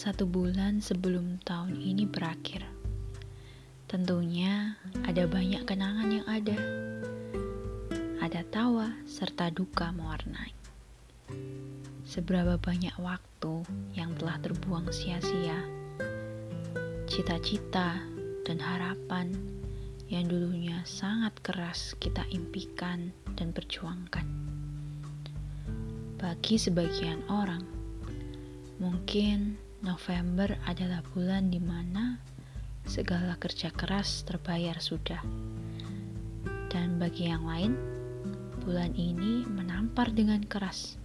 [0.00, 2.64] satu bulan sebelum tahun ini berakhir.
[3.84, 6.56] Tentunya ada banyak kenangan yang ada.
[8.24, 10.56] Ada tawa serta duka mewarnai.
[12.08, 13.60] Seberapa banyak waktu
[13.92, 15.60] yang telah terbuang sia-sia.
[17.04, 18.00] Cita-cita
[18.48, 19.36] dan harapan
[20.08, 24.24] yang dulunya sangat keras kita impikan dan perjuangkan.
[26.16, 27.68] Bagi sebagian orang,
[28.80, 32.20] mungkin November adalah bulan di mana
[32.84, 35.24] segala kerja keras terbayar sudah.
[36.68, 37.72] Dan bagi yang lain,
[38.60, 41.00] bulan ini menampar dengan keras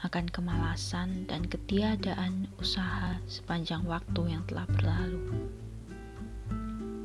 [0.00, 5.44] akan kemalasan dan ketiadaan usaha sepanjang waktu yang telah berlalu.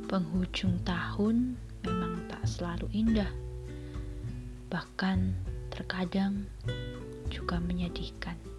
[0.08, 3.28] Penghujung tahun memang tak selalu indah,
[4.72, 5.36] bahkan
[5.68, 6.48] terkadang
[7.28, 8.49] juga menyedihkan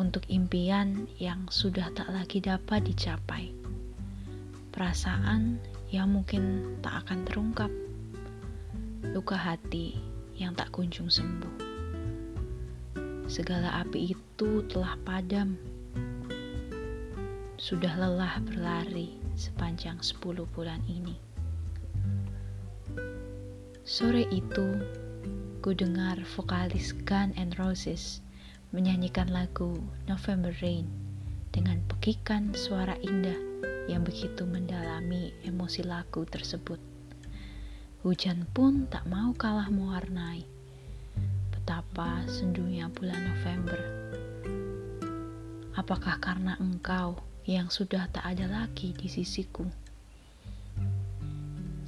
[0.00, 3.52] untuk impian yang sudah tak lagi dapat dicapai.
[4.72, 5.60] Perasaan
[5.92, 7.68] yang mungkin tak akan terungkap.
[9.12, 10.00] Luka hati
[10.40, 11.68] yang tak kunjung sembuh.
[13.28, 15.60] Segala api itu telah padam.
[17.60, 21.20] Sudah lelah berlari sepanjang 10 bulan ini.
[23.84, 24.80] Sore itu,
[25.60, 28.24] ku dengar vokalis Gun and Roses
[28.70, 30.86] menyanyikan lagu November Rain
[31.50, 33.34] dengan pekikan suara indah
[33.90, 36.78] yang begitu mendalami emosi lagu tersebut.
[38.06, 40.46] Hujan pun tak mau kalah mewarnai
[41.50, 43.80] betapa sendunya bulan November.
[45.74, 47.18] Apakah karena engkau
[47.50, 49.66] yang sudah tak ada lagi di sisiku?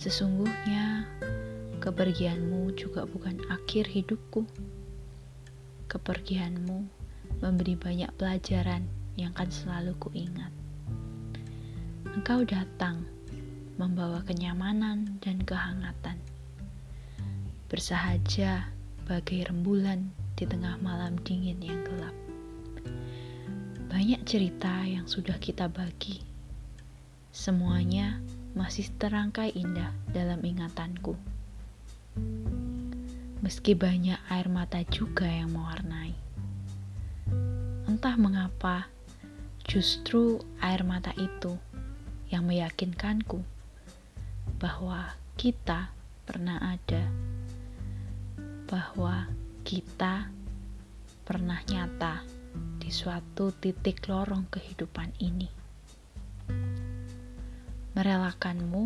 [0.03, 1.07] Sesungguhnya,
[1.79, 4.43] kepergianmu juga bukan akhir hidupku
[5.93, 6.89] kepergianmu
[7.45, 8.89] memberi banyak pelajaran
[9.21, 10.49] yang akan selalu kuingat.
[12.17, 13.05] Engkau datang
[13.77, 16.17] membawa kenyamanan dan kehangatan.
[17.69, 18.73] Bersahaja
[19.05, 22.17] bagai rembulan di tengah malam dingin yang gelap.
[23.93, 26.25] Banyak cerita yang sudah kita bagi.
[27.37, 28.17] Semuanya
[28.57, 31.17] masih terangkai indah dalam ingatanku
[33.43, 36.15] meski banyak air mata juga yang mewarnai.
[37.91, 38.87] Entah mengapa,
[39.67, 41.59] justru air mata itu
[42.31, 43.43] yang meyakinkanku
[44.63, 45.91] bahwa kita
[46.23, 47.03] pernah ada,
[48.71, 49.27] bahwa
[49.67, 50.31] kita
[51.27, 52.23] pernah nyata
[52.79, 55.51] di suatu titik lorong kehidupan ini.
[57.99, 58.83] Merelakanmu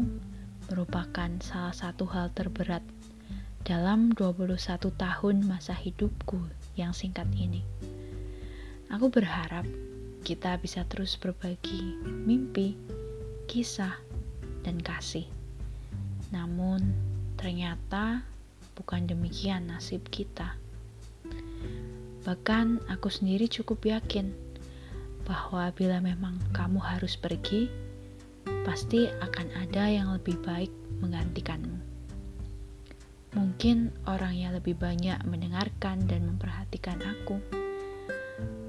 [0.72, 2.95] merupakan salah satu hal terberat
[3.66, 4.54] dalam 21
[4.94, 6.38] tahun masa hidupku
[6.78, 7.66] yang singkat ini.
[8.94, 9.66] Aku berharap
[10.22, 12.78] kita bisa terus berbagi mimpi,
[13.50, 13.98] kisah,
[14.62, 15.26] dan kasih.
[16.30, 16.94] Namun,
[17.34, 18.22] ternyata
[18.78, 20.54] bukan demikian nasib kita.
[22.22, 24.30] Bahkan aku sendiri cukup yakin
[25.26, 27.66] bahwa bila memang kamu harus pergi,
[28.62, 30.70] pasti akan ada yang lebih baik
[31.02, 31.95] menggantikanmu.
[33.34, 37.42] Mungkin orang yang lebih banyak mendengarkan dan memperhatikan aku.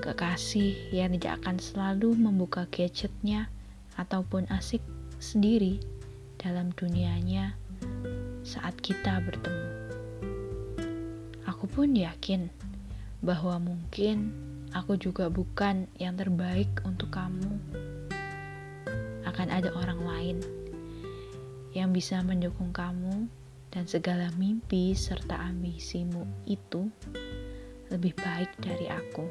[0.02, 3.52] Kekasih yang tidak akan selalu membuka gadgetnya
[4.00, 4.82] ataupun asik
[5.22, 5.82] sendiri
[6.42, 7.58] dalam dunianya
[8.48, 9.68] saat kita bertemu.
[11.50, 12.48] Aku pun yakin
[13.26, 14.32] bahwa mungkin
[14.72, 17.58] aku juga bukan yang terbaik untuk kamu.
[19.26, 20.38] Akan ada orang lain
[21.74, 23.28] yang bisa mendukung kamu
[23.72, 26.88] dan segala mimpi serta ambisimu itu
[27.92, 29.28] lebih baik dari aku.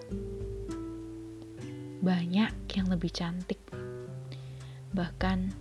[2.01, 3.61] Banyak yang lebih cantik,
[4.93, 5.53] bahkan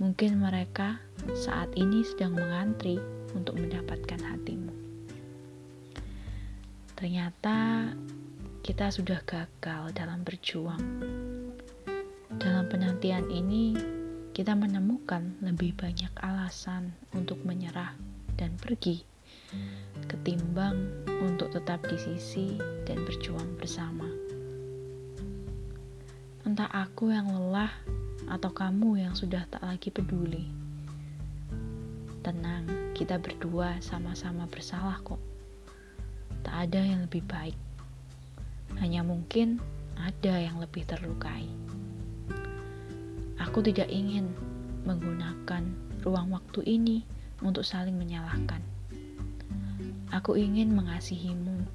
[0.00, 0.98] mungkin mereka
[1.36, 2.98] saat ini sedang mengantri
[3.36, 4.72] untuk mendapatkan hatimu.
[6.96, 7.90] Ternyata
[8.64, 10.80] kita sudah gagal dalam berjuang.
[12.34, 13.76] Dalam penantian ini,
[14.34, 17.94] kita menemukan lebih banyak alasan untuk menyerah
[18.34, 19.02] dan pergi,
[20.10, 20.90] ketimbang
[21.22, 24.06] untuk tetap di sisi dan berjuang bersama.
[26.44, 27.72] Entah aku yang lelah
[28.28, 30.44] atau kamu yang sudah tak lagi peduli.
[32.24, 35.20] Tenang, kita berdua sama-sama bersalah kok.
[36.44, 37.56] Tak ada yang lebih baik.
[38.80, 39.60] Hanya mungkin
[39.96, 41.48] ada yang lebih terlukai.
[43.40, 44.28] Aku tidak ingin
[44.84, 45.64] menggunakan
[46.04, 48.60] ruang waktu ini untuk saling menyalahkan.
[50.14, 51.66] Aku ingin mengasihimu,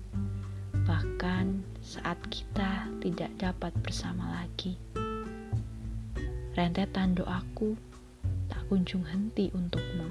[0.88, 4.80] bahkan saat kita tidak dapat bersama lagi.
[6.56, 7.76] Rentetan doaku
[8.48, 10.08] tak kunjung henti untukmu.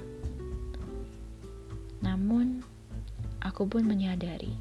[2.05, 2.61] Namun,
[3.41, 4.53] aku pun menyadari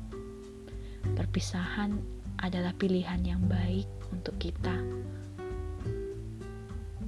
[1.16, 1.96] perpisahan
[2.42, 4.76] adalah pilihan yang baik untuk kita.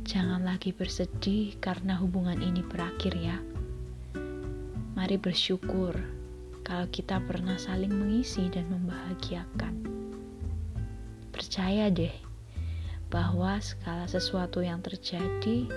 [0.09, 3.37] Jangan lagi bersedih karena hubungan ini berakhir, ya.
[4.99, 5.95] Mari bersyukur
[6.67, 9.79] kalau kita pernah saling mengisi dan membahagiakan.
[11.31, 12.11] Percaya deh
[13.07, 15.71] bahwa segala sesuatu yang terjadi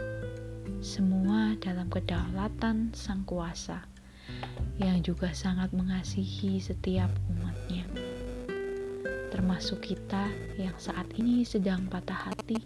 [0.82, 3.86] semua dalam kedaulatan Sang Kuasa
[4.82, 7.86] yang juga sangat mengasihi setiap umatnya
[9.30, 12.58] termasuk kita yang saat ini sedang patah hati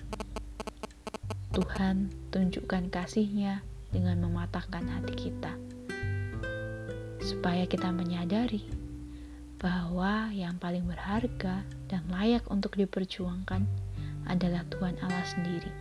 [1.52, 3.60] Tuhan tunjukkan kasihnya
[3.92, 5.75] dengan mematahkan hati kita.
[7.26, 8.62] Supaya kita menyadari
[9.58, 13.66] bahwa yang paling berharga dan layak untuk diperjuangkan
[14.30, 15.72] adalah Tuhan Allah sendiri.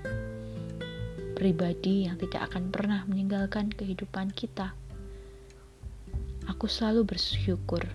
[1.37, 4.73] Pribadi yang tidak akan pernah meninggalkan kehidupan kita.
[6.49, 7.85] Aku selalu bersyukur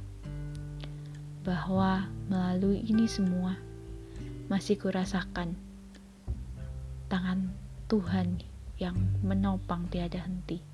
[1.43, 3.59] bahwa melalui ini semua
[4.47, 5.59] masih kurasakan
[7.11, 7.51] tangan
[7.91, 8.47] Tuhan
[8.79, 8.95] yang
[9.27, 10.70] menopang tiada henti.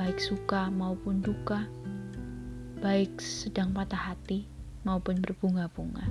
[0.00, 1.68] Baik suka maupun duka,
[2.80, 4.48] baik sedang patah hati
[4.80, 6.08] maupun berbunga-bunga.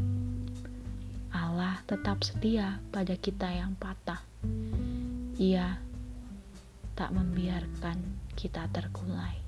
[1.33, 4.21] Allah tetap setia pada kita yang patah.
[5.41, 5.81] Ia
[6.93, 7.97] tak membiarkan
[8.37, 9.41] kita terkulai.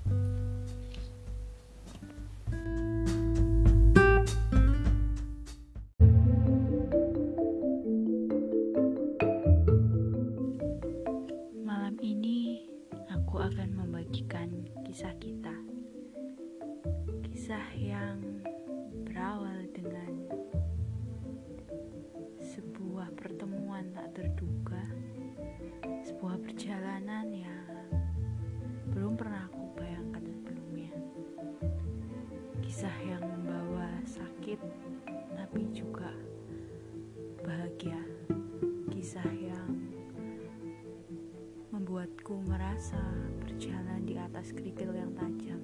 [42.51, 42.99] Merasa
[43.39, 45.63] berjalan di atas kerikil yang tajam.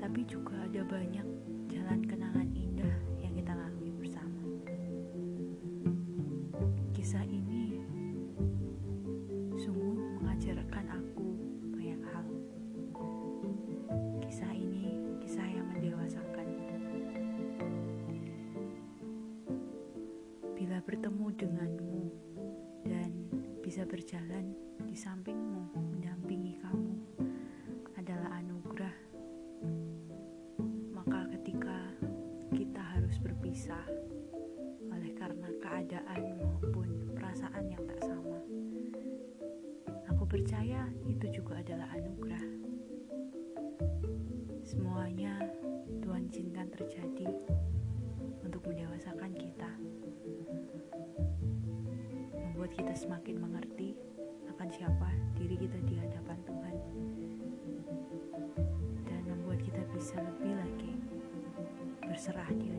[0.00, 1.28] Tapi juga ada banyak
[1.68, 4.40] jalan kenangan indah yang kita lalui bersama.
[6.96, 7.84] Kisah ini
[9.60, 11.28] sungguh mengajarkan aku
[11.68, 12.26] banyak hal.
[14.24, 16.48] Kisah ini kisah yang mendewasakan.
[20.56, 22.02] Bila bertemu denganmu
[22.88, 23.12] dan
[23.60, 24.56] bisa berjalan
[24.94, 26.94] di sampingmu, mendampingi kamu
[27.98, 28.94] adalah anugerah.
[30.94, 31.90] Maka ketika
[32.54, 33.82] kita harus berpisah
[34.94, 38.38] oleh karena keadaan maupun perasaan yang tak sama,
[40.14, 42.46] aku percaya itu juga adalah anugerah.
[44.62, 45.42] Semuanya
[46.06, 47.34] Tuhan izinkan terjadi
[48.46, 49.70] untuk mendewasakan kita
[52.38, 54.03] membuat kita semakin mengerti
[54.64, 56.76] akan siapa diri kita di hadapan Tuhan.
[59.04, 60.92] Dan membuat kita bisa lebih lagi
[62.00, 62.72] berserah di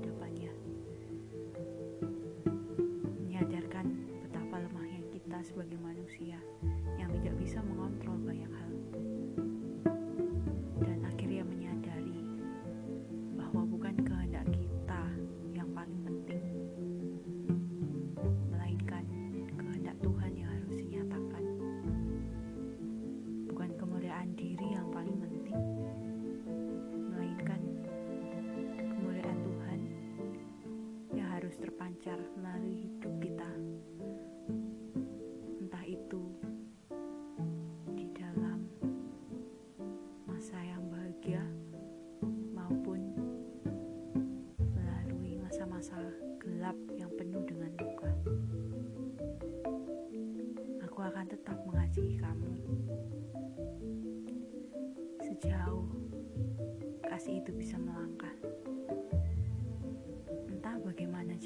[57.36, 58.32] itu bisa melangkah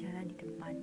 [0.00, 0.74] jalan di depan.